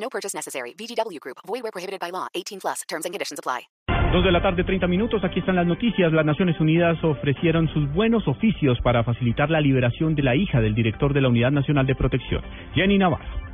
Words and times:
No 0.00 0.08
purchase 0.08 0.34
necessary. 0.34 0.74
VGW 0.74 1.20
Group. 1.20 1.38
Void 1.46 1.62
where 1.62 1.72
prohibited 1.72 2.00
by 2.00 2.10
law. 2.10 2.28
18 2.34 2.60
plus. 2.60 2.82
Terms 2.88 3.04
and 3.04 3.12
conditions 3.12 3.38
apply. 3.38 3.68
Dos 4.12 4.24
de 4.24 4.32
la 4.32 4.40
tarde, 4.40 4.64
30 4.64 4.86
minutos. 4.86 5.22
Aquí 5.22 5.40
están 5.40 5.56
las 5.56 5.66
noticias. 5.66 6.10
Las 6.12 6.24
Naciones 6.24 6.58
Unidas 6.60 6.96
ofrecieron 7.04 7.68
sus 7.74 7.92
buenos 7.92 8.26
oficios 8.26 8.78
para 8.82 9.04
facilitar 9.04 9.50
la 9.50 9.60
liberación 9.60 10.14
de 10.14 10.22
la 10.22 10.34
hija 10.34 10.62
del 10.62 10.74
director 10.74 11.12
de 11.12 11.20
la 11.20 11.28
Unidad 11.28 11.50
Nacional 11.50 11.86
de 11.86 11.94
Protección, 11.94 12.42
Jenny 12.74 12.96
Navarro. 12.96 13.47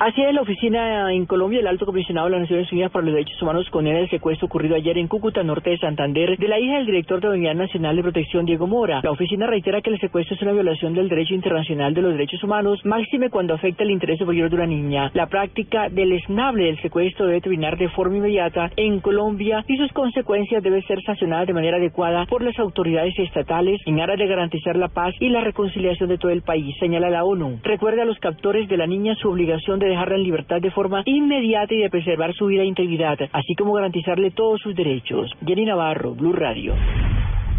Así 0.00 0.22
es, 0.22 0.32
la 0.32 0.40
oficina 0.40 1.12
en 1.12 1.26
Colombia, 1.26 1.60
el 1.60 1.66
alto 1.66 1.84
comisionado 1.84 2.26
de 2.26 2.30
las 2.30 2.40
Naciones 2.40 2.72
Unidas 2.72 2.90
para 2.90 3.04
los 3.04 3.12
Derechos 3.12 3.42
Humanos 3.42 3.68
condena 3.68 3.98
el 3.98 4.08
secuestro 4.08 4.46
ocurrido 4.46 4.74
ayer 4.74 4.96
en 4.96 5.08
Cúcuta, 5.08 5.42
norte 5.42 5.68
de 5.68 5.76
Santander, 5.76 6.38
de 6.38 6.48
la 6.48 6.58
hija 6.58 6.76
del 6.78 6.86
director 6.86 7.20
de 7.20 7.28
la 7.28 7.34
Unidad 7.34 7.54
Nacional 7.54 7.96
de 7.96 8.02
Protección, 8.04 8.46
Diego 8.46 8.66
Mora. 8.66 9.02
La 9.02 9.10
oficina 9.10 9.46
reitera 9.46 9.82
que 9.82 9.90
el 9.90 10.00
secuestro 10.00 10.36
es 10.36 10.40
una 10.40 10.52
violación 10.52 10.94
del 10.94 11.10
derecho 11.10 11.34
internacional 11.34 11.92
de 11.92 12.00
los 12.00 12.12
derechos 12.12 12.42
humanos, 12.42 12.80
máxime 12.82 13.28
cuando 13.28 13.52
afecta 13.52 13.84
el 13.84 13.90
interés 13.90 14.18
superior 14.18 14.48
de 14.48 14.56
una 14.56 14.66
niña. 14.66 15.10
La 15.12 15.26
práctica 15.26 15.90
deleznable 15.90 16.64
del 16.64 16.80
secuestro 16.80 17.26
debe 17.26 17.42
terminar 17.42 17.76
de 17.76 17.90
forma 17.90 18.16
inmediata 18.16 18.70
en 18.76 19.00
Colombia 19.00 19.66
y 19.68 19.76
sus 19.76 19.92
consecuencias 19.92 20.62
deben 20.62 20.82
ser 20.86 21.02
sancionadas 21.02 21.46
de 21.46 21.52
manera 21.52 21.76
adecuada 21.76 22.24
por 22.24 22.40
las 22.40 22.58
autoridades 22.58 23.18
estatales 23.18 23.78
en 23.84 24.00
aras 24.00 24.16
de 24.16 24.26
garantizar 24.26 24.76
la 24.76 24.88
paz 24.88 25.14
y 25.20 25.28
la 25.28 25.42
reconciliación 25.42 26.08
de 26.08 26.16
todo 26.16 26.30
el 26.30 26.40
país, 26.40 26.74
señala 26.80 27.10
la 27.10 27.22
ONU. 27.22 27.58
Recuerda 27.62 28.04
a 28.04 28.06
los 28.06 28.18
captores 28.18 28.66
de 28.66 28.78
la 28.78 28.86
niña 28.86 29.14
su 29.16 29.28
obligación 29.28 29.78
de 29.78 29.89
dejarla 29.90 30.16
en 30.16 30.22
libertad 30.22 30.60
de 30.60 30.70
forma 30.70 31.02
inmediata 31.04 31.74
y 31.74 31.78
de 31.78 31.90
preservar 31.90 32.32
su 32.34 32.46
vida 32.46 32.62
e 32.62 32.66
integridad, 32.66 33.18
así 33.32 33.54
como 33.54 33.74
garantizarle 33.74 34.30
todos 34.30 34.60
sus 34.60 34.74
derechos. 34.74 35.30
Jenny 35.44 35.64
Navarro, 35.64 36.14
Blue 36.14 36.32
Radio. 36.32 36.74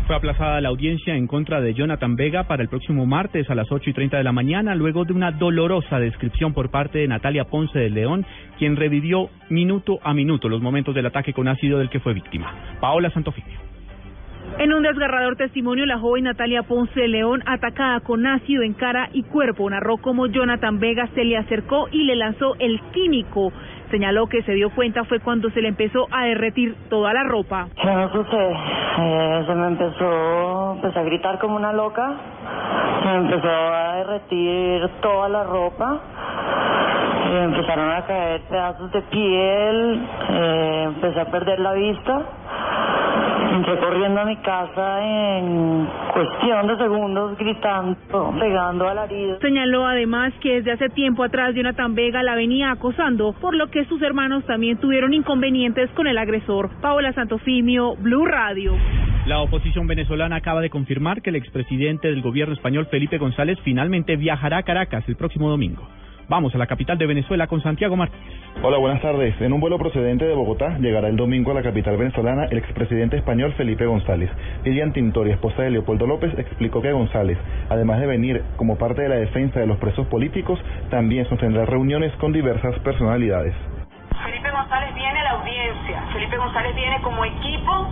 Fue 0.08 0.16
aplazada 0.16 0.60
la 0.60 0.70
audiencia 0.70 1.16
en 1.16 1.28
contra 1.28 1.62
de 1.62 1.74
Jonathan 1.74 2.16
Vega 2.16 2.44
para 2.44 2.64
el 2.64 2.70
próximo 2.70 3.06
martes 3.06 3.50
a 3.50 3.56
las 3.56 3.72
8 3.72 3.92
y 3.92 3.94
30 3.94 4.18
de 4.18 4.24
la 4.24 4.32
mañana, 4.32 4.76
luego 4.76 5.06
de 5.06 5.14
una 5.14 5.32
dolorosa 5.32 6.00
descripción 6.00 6.54
por 6.54 6.70
parte 6.70 7.00
de 7.00 7.08
Natalia 7.08 7.46
Ponce 7.46 7.80
de 7.80 7.90
León, 7.90 8.26
quien 8.58 8.76
revivió 8.76 9.30
minuto 9.50 10.00
a 10.04 10.14
minuto 10.14 10.50
los 10.50 10.62
momentos 10.62 10.96
del 10.96 11.06
ataque 11.06 11.34
con 11.34 11.48
ácido 11.48 11.80
del 11.80 11.90
que 11.90 12.00
fue 12.00 12.14
víctima. 12.14 12.54
Paola 12.82 13.10
Santofimio. 13.12 13.71
En 14.62 14.72
un 14.76 14.84
desgarrador 14.84 15.38
testimonio, 15.38 15.88
la 15.88 15.98
joven 15.98 16.26
Natalia 16.26 16.62
Ponce 16.62 16.94
de 17.02 17.08
León, 17.08 17.42
atacada 17.48 18.00
con 18.02 18.28
ácido 18.28 18.62
en 18.62 18.74
cara 18.74 19.10
y 19.12 19.24
cuerpo, 19.24 19.68
narró 19.68 19.98
cómo 19.98 20.28
Jonathan 20.28 20.80
Vega 20.80 21.08
se 21.16 21.24
le 21.24 21.36
acercó 21.36 21.88
y 21.92 22.04
le 22.04 22.16
lanzó 22.16 22.54
el 22.60 22.80
químico. 22.92 23.52
Señaló 23.90 24.28
que 24.28 24.44
se 24.44 24.52
dio 24.52 24.70
cuenta 24.70 25.04
fue 25.06 25.20
cuando 25.20 25.50
se 25.50 25.64
le 25.64 25.70
empezó 25.70 26.06
a 26.12 26.26
derretir 26.26 26.76
toda 26.92 27.12
la 27.12 27.24
ropa. 27.24 27.70
¿Qué 27.82 27.90
me 27.90 28.08
sucede? 28.10 28.56
Eh, 29.00 29.44
se 29.48 29.56
me 29.56 29.66
empezó, 29.66 30.74
empecé 30.74 31.00
a 31.00 31.04
gritar 31.06 31.40
como 31.40 31.56
una 31.56 31.74
loca, 31.74 32.12
se 33.02 33.10
me 33.10 33.16
empezó 33.16 33.48
a 33.50 33.96
derretir 33.96 34.88
toda 35.02 35.28
la 35.28 35.44
ropa, 35.44 36.02
eh, 37.32 37.44
empezaron 37.46 37.90
a 37.90 38.06
caer 38.06 38.42
pedazos 38.42 38.92
de 38.92 39.02
piel, 39.02 40.08
eh, 40.30 40.84
empecé 40.86 41.20
a 41.20 41.26
perder 41.32 41.60
la 41.62 41.74
vista. 41.74 42.22
Entré 43.52 43.78
corriendo 43.80 44.22
a 44.22 44.26
mi 44.26 44.38
casa 44.38 45.06
en 45.06 45.86
cuestión 46.14 46.68
de 46.68 46.78
segundos, 46.78 47.38
gritando, 47.38 47.98
pegando 48.40 48.88
alaridos. 48.88 49.40
Señaló 49.42 49.86
además 49.86 50.34
que 50.42 50.54
desde 50.54 50.72
hace 50.72 50.88
tiempo 50.88 51.24
atrás 51.24 51.54
Jonathan 51.54 51.94
Vega 51.94 52.24
la 52.24 52.36
venía 52.36 52.72
acosando, 52.72 53.34
por 53.34 53.54
lo 53.54 53.68
que 53.70 53.84
sus 53.86 54.02
hermanos 54.02 54.46
también 54.46 54.78
tuvieron 54.78 55.14
inconvenientes 55.14 55.90
con 55.92 56.08
el 56.08 56.18
agresor. 56.18 56.70
Paola 56.82 57.12
Santofimio, 57.12 57.96
Blue 57.98 58.26
Radio. 58.26 58.74
La 59.26 59.40
oposición 59.40 59.86
venezolana 59.86 60.38
acaba 60.38 60.62
de 60.62 60.70
confirmar 60.70 61.22
que 61.22 61.30
el 61.30 61.36
expresidente 61.36 62.08
del 62.08 62.22
gobierno 62.22 62.54
español, 62.54 62.88
Felipe 62.90 63.18
González, 63.18 63.60
finalmente 63.64 64.16
viajará 64.16 64.60
a 64.60 64.64
Caracas 64.64 65.04
el 65.10 65.18
próximo 65.18 65.50
domingo. 65.50 65.88
Vamos 66.32 66.56
a 66.56 66.58
la 66.58 66.66
capital 66.66 66.98
de 66.98 67.06
Venezuela 67.06 67.46
con 67.46 67.62
Santiago 67.62 67.98
Martínez. 67.98 68.24
Hola, 68.64 68.78
buenas 68.78 69.02
tardes. 69.02 69.36
En 69.42 69.52
un 69.52 69.60
vuelo 69.60 69.78
procedente 69.78 70.24
de 70.24 70.34
Bogotá 70.34 70.78
llegará 70.80 71.10
el 71.10 71.18
domingo 71.18 71.52
a 71.52 71.54
la 71.54 71.62
capital 71.62 71.98
venezolana 71.98 72.46
el 72.46 72.58
expresidente 72.58 73.18
español 73.18 73.52
Felipe 73.58 73.86
González. 73.86 74.32
Lilian 74.64 74.94
Tintori, 74.94 75.32
esposa 75.32 75.64
de 75.64 75.72
Leopoldo 75.72 76.08
López, 76.08 76.32
explicó 76.40 76.82
que 76.82 76.94
González, 76.94 77.38
además 77.68 78.00
de 78.00 78.08
venir 78.08 78.44
como 78.56 78.78
parte 78.78 79.02
de 79.02 79.10
la 79.10 79.16
defensa 79.16 79.60
de 79.60 79.68
los 79.68 79.78
presos 79.78 80.08
políticos, 80.08 80.58
también 80.90 81.28
sostendrá 81.28 81.66
reuniones 81.66 82.14
con 82.16 82.32
diversas 82.32 82.80
personalidades. 82.80 83.54
Felipe 84.24 84.52
González 84.52 84.96
viene 84.96 85.20
a 85.20 85.24
la 85.24 85.32
audiencia. 85.32 86.02
Felipe 86.14 86.38
González 86.38 86.74
viene 86.78 87.02
como 87.02 87.26
equipo 87.26 87.90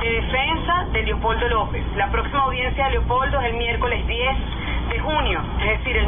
de 0.00 0.08
defensa 0.08 0.86
de 0.90 1.02
Leopoldo 1.02 1.48
López. 1.50 1.84
La 1.98 2.10
próxima 2.10 2.44
audiencia 2.44 2.86
de 2.86 2.92
Leopoldo 2.92 3.38
es 3.42 3.52
el 3.52 3.58
miércoles 3.58 4.06
10 4.06 4.36
de 4.88 5.00
junio, 5.00 5.40
es 5.60 5.78
decir, 5.78 5.96
el. 5.98 6.03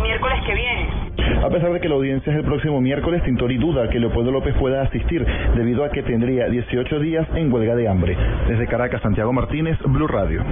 A 1.46 1.48
pesar 1.48 1.72
de 1.72 1.80
que 1.80 1.88
la 1.88 1.94
audiencia 1.94 2.32
es 2.32 2.40
el 2.40 2.44
próximo 2.44 2.80
miércoles, 2.80 3.22
Tintori 3.22 3.56
duda 3.56 3.88
que 3.88 4.00
Leopoldo 4.00 4.32
López 4.32 4.52
pueda 4.56 4.82
asistir 4.82 5.24
debido 5.54 5.84
a 5.84 5.90
que 5.90 6.02
tendría 6.02 6.48
18 6.48 6.98
días 6.98 7.24
en 7.36 7.52
huelga 7.52 7.76
de 7.76 7.86
hambre. 7.86 8.16
Desde 8.48 8.66
Caracas, 8.66 9.00
Santiago 9.00 9.32
Martínez, 9.32 9.78
Blue 9.84 10.08
Radio. 10.08 10.42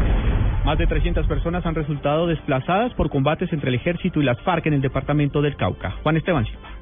Más 0.65 0.78
de 0.78 0.87
300 0.87 1.27
personas 1.27 1.66
han 1.66 1.75
resultado 1.75 2.28
desplazadas 2.28 2.94
por 2.94 3.10
combates 3.10 3.53
entre 3.53 3.71
el 3.71 3.75
ejército 3.75 4.21
y 4.21 4.25
las 4.25 4.41
FARC 4.43 4.66
en 4.66 4.75
el 4.75 4.82
departamento 4.82 5.43
del 5.43 5.56
Cauca. 5.56 5.97
Juan 6.05 6.16
Esteban 6.16 6.44
Silva. 6.44 6.74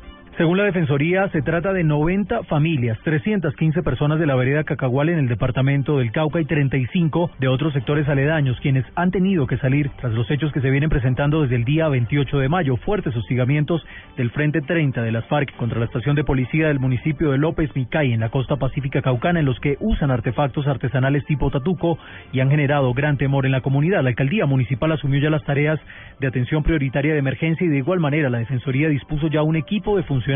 Según 0.42 0.58
la 0.58 0.64
Defensoría, 0.64 1.28
se 1.28 1.40
trata 1.40 1.72
de 1.72 1.84
90 1.84 2.42
familias, 2.42 2.98
315 3.04 3.80
personas 3.84 4.18
de 4.18 4.26
la 4.26 4.34
vereda 4.34 4.64
Cacagual 4.64 5.08
en 5.08 5.20
el 5.20 5.28
departamento 5.28 5.98
del 5.98 6.10
Cauca 6.10 6.40
y 6.40 6.44
35 6.44 7.30
de 7.38 7.46
otros 7.46 7.72
sectores 7.72 8.08
aledaños, 8.08 8.58
quienes 8.60 8.84
han 8.96 9.12
tenido 9.12 9.46
que 9.46 9.56
salir 9.58 9.92
tras 10.00 10.12
los 10.12 10.28
hechos 10.32 10.50
que 10.50 10.60
se 10.60 10.68
vienen 10.68 10.90
presentando 10.90 11.42
desde 11.42 11.54
el 11.54 11.64
día 11.64 11.86
28 11.86 12.40
de 12.40 12.48
mayo. 12.48 12.76
Fuertes 12.78 13.14
hostigamientos 13.14 13.86
del 14.16 14.32
Frente 14.32 14.62
30 14.62 15.02
de 15.02 15.12
las 15.12 15.24
FARC 15.26 15.54
contra 15.54 15.78
la 15.78 15.84
estación 15.84 16.16
de 16.16 16.24
policía 16.24 16.66
del 16.66 16.80
municipio 16.80 17.30
de 17.30 17.38
López 17.38 17.70
Micay 17.76 18.12
en 18.12 18.18
la 18.18 18.30
costa 18.30 18.56
pacífica 18.56 19.00
caucana, 19.00 19.38
en 19.38 19.46
los 19.46 19.60
que 19.60 19.76
usan 19.78 20.10
artefactos 20.10 20.66
artesanales 20.66 21.24
tipo 21.24 21.52
tatuco 21.52 22.00
y 22.32 22.40
han 22.40 22.50
generado 22.50 22.92
gran 22.94 23.16
temor 23.16 23.46
en 23.46 23.52
la 23.52 23.60
comunidad. 23.60 24.02
La 24.02 24.08
alcaldía 24.08 24.46
municipal 24.46 24.90
asumió 24.90 25.20
ya 25.20 25.30
las 25.30 25.44
tareas 25.44 25.78
de 26.18 26.26
atención 26.26 26.64
prioritaria 26.64 27.12
de 27.12 27.20
emergencia 27.20 27.64
y 27.64 27.70
de 27.70 27.78
igual 27.78 28.00
manera 28.00 28.28
la 28.28 28.38
Defensoría 28.38 28.88
dispuso 28.88 29.28
ya 29.28 29.44
un 29.44 29.54
equipo 29.54 29.96
de 29.96 30.02
funcionarios 30.02 30.31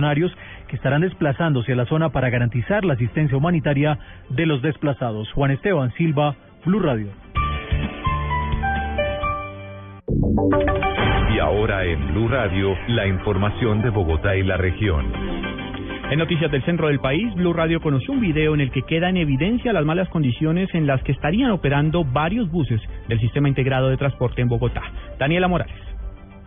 que 0.69 0.77
estarán 0.77 1.03
desplazándose 1.03 1.73
a 1.73 1.77
la 1.77 1.87
zona 1.87 2.11
para 2.11 2.31
garantizar 2.31 2.85
la 2.85 2.95
asistencia 2.95 3.37
humanitaria 3.37 3.99
de 4.31 4.47
los 4.47 4.63
desplazados. 4.63 5.31
Juan 5.33 5.51
Esteban 5.51 5.93
Silva, 5.95 6.35
Blue 6.65 6.81
Radio. 6.81 7.09
Y 11.35 11.39
ahora 11.39 11.85
en 11.85 12.07
Blue 12.13 12.29
Radio, 12.29 12.75
la 12.89 13.07
información 13.07 13.83
de 13.83 13.91
Bogotá 13.91 14.37
y 14.37 14.43
la 14.43 14.57
región. 14.57 15.13
En 16.11 16.21
noticias 16.21 16.51
del 16.53 16.65
centro 16.65 16.87
del 16.87 17.01
país, 17.01 17.35
Blue 17.35 17.53
Radio 17.53 17.81
conoció 17.81 18.15
un 18.15 18.21
video 18.21 18.55
en 18.55 18.61
el 18.61 18.71
que 18.71 18.83
queda 18.83 19.09
en 19.09 19.17
evidencia 19.17 19.73
las 19.73 19.85
malas 19.85 20.09
condiciones 20.09 20.73
en 20.73 20.87
las 20.87 21.03
que 21.03 21.11
estarían 21.11 21.51
operando 21.51 22.05
varios 22.05 22.49
buses 22.49 22.81
del 23.09 23.19
sistema 23.19 23.49
integrado 23.49 23.89
de 23.89 23.97
transporte 23.97 24.41
en 24.41 24.49
Bogotá. 24.49 24.83
Daniela 25.19 25.49
Morales. 25.49 25.96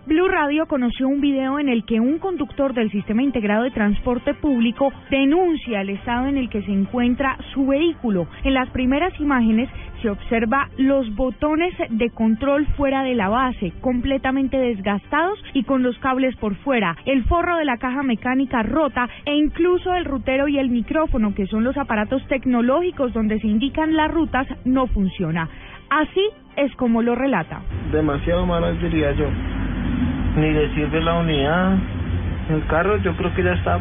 Blue 0.10 0.28
Radio 0.28 0.66
conoció 0.66 1.08
un 1.08 1.22
video 1.22 1.60
en 1.60 1.70
el 1.70 1.86
que 1.86 2.00
un 2.00 2.18
conductor 2.18 2.74
del 2.74 2.90
Sistema 2.90 3.22
Integrado 3.22 3.62
de 3.62 3.70
Transporte 3.70 4.34
Público 4.34 4.92
denuncia 5.12 5.82
el 5.82 5.92
estado 5.92 6.26
en 6.26 6.36
el 6.36 6.50
que 6.50 6.64
se 6.64 6.72
encuentra 6.72 7.38
su 7.54 7.68
vehículo. 7.68 8.26
En 8.44 8.56
las 8.56 8.68
primeras 8.72 9.14
imágenes 9.20 9.70
se 10.02 10.10
observa 10.10 10.68
los 10.78 11.16
botones 11.16 11.76
de 11.92 12.10
control 12.10 12.66
fuera 12.76 13.04
de 13.04 13.14
la 13.14 13.30
base, 13.30 13.72
completamente 13.82 14.58
desgastados 14.58 15.38
y 15.54 15.64
con 15.64 15.84
los 15.84 15.96
cables 16.00 16.36
por 16.38 16.56
fuera, 16.56 16.98
el 17.06 17.24
forro 17.26 17.58
de 17.58 17.66
la 17.66 17.78
caja 17.78 18.02
mecánica 18.02 18.64
rota 18.64 19.08
e 19.26 19.36
incluso 19.36 19.94
el 19.94 20.06
rutero 20.06 20.48
y 20.48 20.58
el 20.58 20.70
micrófono, 20.70 21.36
que 21.36 21.46
son 21.46 21.64
los 21.64 21.78
aparatos 21.78 22.26
tecnológicos 22.30 23.14
donde 23.14 23.40
se 23.40 23.48
indican 23.48 23.96
las 23.96 24.10
rutas, 24.10 24.48
no 24.66 24.88
funciona. 24.88 25.48
Así 25.92 26.28
es 26.56 26.76
como 26.78 27.04
lo 27.04 27.14
relata. 27.14 27.62
Demasiado 27.92 28.48
malo 28.48 28.74
diría 28.74 29.12
yo 29.12 29.28
ni 30.36 30.52
le 30.52 30.74
sirve 30.74 31.02
la 31.02 31.16
unidad. 31.16 31.78
El 32.50 32.66
carro 32.68 32.98
yo 32.98 33.16
creo 33.16 33.34
que 33.34 33.44
ya 33.44 33.54
está 33.54 33.80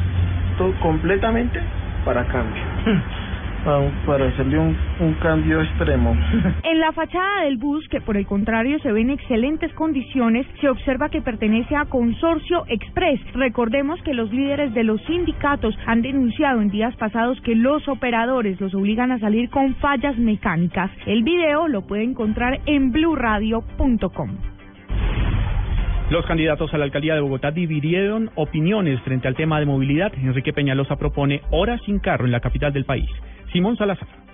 todo 0.56 0.72
completamente 0.80 1.60
para 2.04 2.24
cambio. 2.26 2.62
para 4.06 4.28
hacerle 4.28 4.58
un, 4.58 4.76
un 5.00 5.14
cambio 5.14 5.60
extremo. 5.62 6.16
En 6.62 6.80
la 6.80 6.92
fachada 6.92 7.42
del 7.44 7.56
bus, 7.56 7.86
que 7.88 8.00
por 8.00 8.16
el 8.16 8.26
contrario 8.26 8.78
se 8.80 8.92
ve 8.92 9.00
en 9.00 9.10
excelentes 9.10 9.72
condiciones, 9.74 10.46
se 10.60 10.68
observa 10.68 11.08
que 11.08 11.22
pertenece 11.22 11.74
a 11.76 11.86
Consorcio 11.86 12.64
Express. 12.68 13.20
Recordemos 13.34 14.00
que 14.02 14.14
los 14.14 14.32
líderes 14.32 14.72
de 14.74 14.84
los 14.84 15.02
sindicatos 15.02 15.76
han 15.86 16.02
denunciado 16.02 16.60
en 16.60 16.68
días 16.68 16.94
pasados 16.96 17.40
que 17.42 17.54
los 17.54 17.86
operadores 17.88 18.60
los 18.60 18.74
obligan 18.74 19.12
a 19.12 19.18
salir 19.18 19.50
con 19.50 19.74
fallas 19.76 20.16
mecánicas. 20.16 20.90
El 21.06 21.22
video 21.22 21.68
lo 21.68 21.82
puede 21.86 22.04
encontrar 22.04 22.60
en 22.66 22.92
blurradio.com. 22.92 24.57
Los 26.10 26.24
candidatos 26.24 26.72
a 26.72 26.78
la 26.78 26.84
alcaldía 26.84 27.14
de 27.14 27.20
Bogotá 27.20 27.50
dividieron 27.50 28.30
opiniones 28.34 28.98
frente 29.02 29.28
al 29.28 29.36
tema 29.36 29.60
de 29.60 29.66
movilidad. 29.66 30.10
Enrique 30.14 30.54
Peñalosa 30.54 30.96
propone 30.96 31.42
horas 31.50 31.82
sin 31.84 31.98
carro 31.98 32.24
en 32.24 32.32
la 32.32 32.40
capital 32.40 32.72
del 32.72 32.86
país. 32.86 33.10
Simón 33.52 33.76
Salazar. 33.76 34.27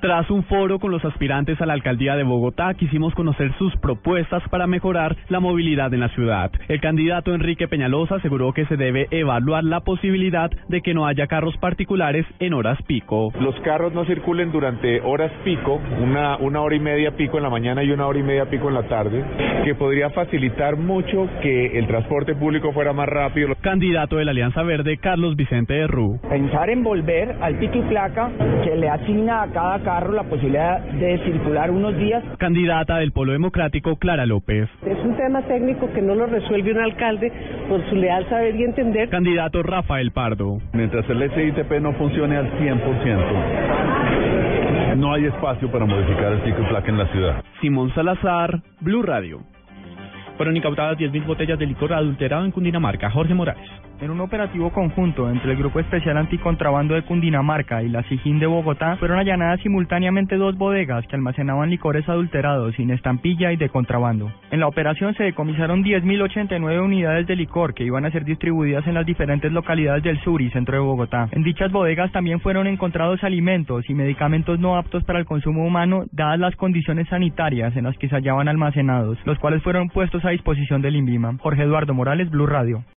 Tras 0.00 0.30
un 0.30 0.44
foro 0.44 0.78
con 0.78 0.90
los 0.90 1.04
aspirantes 1.04 1.60
a 1.60 1.66
la 1.66 1.72
alcaldía 1.72 2.16
de 2.16 2.22
Bogotá, 2.22 2.74
quisimos 2.74 3.14
conocer 3.14 3.52
sus 3.58 3.74
propuestas 3.76 4.42
para 4.50 4.66
mejorar 4.66 5.16
la 5.28 5.40
movilidad 5.40 5.92
en 5.94 6.00
la 6.00 6.10
ciudad. 6.10 6.50
El 6.68 6.80
candidato 6.80 7.34
Enrique 7.34 7.66
Peñalosa 7.66 8.16
aseguró 8.16 8.52
que 8.52 8.66
se 8.66 8.76
debe 8.76 9.08
evaluar 9.10 9.64
la 9.64 9.80
posibilidad 9.80 10.50
de 10.68 10.82
que 10.82 10.92
no 10.92 11.06
haya 11.06 11.26
carros 11.26 11.56
particulares 11.56 12.26
en 12.40 12.52
horas 12.52 12.78
pico. 12.86 13.32
Los 13.40 13.58
carros 13.60 13.94
no 13.94 14.04
circulen 14.04 14.52
durante 14.52 15.00
horas 15.00 15.32
pico, 15.44 15.80
una, 16.02 16.36
una 16.36 16.60
hora 16.60 16.76
y 16.76 16.80
media 16.80 17.16
pico 17.16 17.38
en 17.38 17.44
la 17.44 17.50
mañana 17.50 17.82
y 17.82 17.90
una 17.90 18.06
hora 18.06 18.18
y 18.18 18.22
media 18.22 18.50
pico 18.50 18.68
en 18.68 18.74
la 18.74 18.88
tarde, 18.88 19.24
que 19.64 19.74
podría 19.74 20.10
facilitar 20.10 20.76
mucho 20.76 21.28
que 21.40 21.78
el 21.78 21.86
transporte 21.86 22.34
público 22.34 22.72
fuera 22.72 22.92
más 22.92 23.08
rápido. 23.08 23.54
Candidato 23.62 24.16
de 24.16 24.26
la 24.26 24.32
Alianza 24.32 24.62
Verde, 24.62 24.98
Carlos 24.98 25.36
Vicente 25.36 25.72
de 25.72 25.86
Rú. 25.86 26.20
Pensar 26.28 26.68
en 26.68 26.82
volver 26.82 27.36
al 27.40 27.58
pico 27.58 27.78
y 27.78 27.82
placa 27.82 28.30
que 28.62 28.76
le 28.76 28.90
asigna 28.90 29.42
a 29.42 29.48
cada 29.48 29.78
carro 29.86 30.12
la 30.12 30.24
posibilidad 30.24 30.80
de 30.80 31.24
circular 31.24 31.70
unos 31.70 31.96
días. 31.96 32.20
Candidata 32.38 32.96
del 32.96 33.12
Polo 33.12 33.30
Democrático, 33.30 33.94
Clara 33.94 34.26
López. 34.26 34.68
Es 34.84 34.98
un 35.04 35.16
tema 35.16 35.42
técnico 35.42 35.88
que 35.92 36.02
no 36.02 36.16
lo 36.16 36.26
resuelve 36.26 36.72
un 36.72 36.80
alcalde 36.80 37.32
por 37.68 37.88
su 37.88 37.94
leal 37.94 38.28
saber 38.28 38.56
y 38.56 38.64
entender. 38.64 39.08
Candidato 39.10 39.62
Rafael 39.62 40.10
Pardo. 40.10 40.58
Mientras 40.72 41.08
el 41.08 41.30
SITP 41.30 41.70
no 41.80 41.92
funcione 41.92 42.36
al 42.36 42.50
100%, 42.58 44.96
no 44.96 45.14
hay 45.14 45.26
espacio 45.26 45.70
para 45.70 45.86
modificar 45.86 46.32
el 46.32 46.48
y 46.48 46.52
placa 46.68 46.90
en 46.90 46.98
la 46.98 47.06
ciudad. 47.12 47.44
Simón 47.60 47.94
Salazar, 47.94 48.60
Blue 48.80 49.02
Radio. 49.02 49.38
Fueron 50.36 50.56
incautadas 50.56 50.98
10.000 50.98 51.26
botellas 51.26 51.60
de 51.60 51.66
licor 51.66 51.92
adulterado 51.92 52.44
en 52.44 52.50
Cundinamarca. 52.50 53.08
Jorge 53.10 53.34
Morales. 53.34 53.70
En 53.98 54.10
un 54.10 54.20
operativo 54.20 54.70
conjunto 54.70 55.30
entre 55.30 55.52
el 55.52 55.56
Grupo 55.56 55.80
Especial 55.80 56.18
Anticontrabando 56.18 56.94
de 56.94 57.02
Cundinamarca 57.02 57.82
y 57.82 57.88
la 57.88 58.02
SIGIN 58.02 58.38
de 58.38 58.46
Bogotá, 58.46 58.96
fueron 58.96 59.18
allanadas 59.18 59.60
simultáneamente 59.62 60.36
dos 60.36 60.54
bodegas 60.58 61.06
que 61.06 61.16
almacenaban 61.16 61.70
licores 61.70 62.06
adulterados 62.06 62.74
sin 62.74 62.90
estampilla 62.90 63.52
y 63.52 63.56
de 63.56 63.70
contrabando. 63.70 64.30
En 64.50 64.60
la 64.60 64.68
operación 64.68 65.14
se 65.14 65.24
decomisaron 65.24 65.82
10.089 65.82 66.84
unidades 66.84 67.26
de 67.26 67.36
licor 67.36 67.72
que 67.72 67.84
iban 67.84 68.04
a 68.04 68.10
ser 68.10 68.26
distribuidas 68.26 68.86
en 68.86 68.94
las 68.94 69.06
diferentes 69.06 69.50
localidades 69.50 70.02
del 70.02 70.20
sur 70.20 70.42
y 70.42 70.50
centro 70.50 70.74
de 70.74 70.84
Bogotá. 70.84 71.28
En 71.32 71.42
dichas 71.42 71.72
bodegas 71.72 72.12
también 72.12 72.40
fueron 72.40 72.66
encontrados 72.66 73.24
alimentos 73.24 73.88
y 73.88 73.94
medicamentos 73.94 74.60
no 74.60 74.76
aptos 74.76 75.04
para 75.04 75.20
el 75.20 75.24
consumo 75.24 75.66
humano, 75.66 76.04
dadas 76.12 76.38
las 76.38 76.54
condiciones 76.56 77.08
sanitarias 77.08 77.74
en 77.74 77.84
las 77.84 77.96
que 77.96 78.10
se 78.10 78.14
hallaban 78.14 78.48
almacenados, 78.48 79.16
los 79.24 79.38
cuales 79.38 79.62
fueron 79.62 79.88
puestos 79.88 80.22
a 80.26 80.30
disposición 80.30 80.82
del 80.82 80.96
INVIMA. 80.96 81.38
Jorge 81.40 81.62
Eduardo 81.62 81.94
Morales, 81.94 82.28
Blue 82.30 82.46
Radio. 82.46 82.84